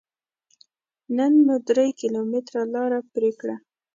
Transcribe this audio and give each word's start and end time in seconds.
نن 1.17 1.33
مو 1.45 1.55
درې 1.69 1.87
کيلوميټره 1.99 2.61
لاره 2.73 2.99
پرې 3.13 3.31
کړه. 3.39 3.55